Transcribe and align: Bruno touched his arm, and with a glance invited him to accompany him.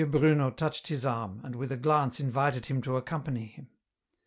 Bruno 0.09 0.49
touched 0.49 0.87
his 0.87 1.05
arm, 1.05 1.41
and 1.43 1.55
with 1.55 1.71
a 1.71 1.77
glance 1.77 2.19
invited 2.19 2.65
him 2.65 2.81
to 2.81 2.97
accompany 2.97 3.45
him. 3.45 3.67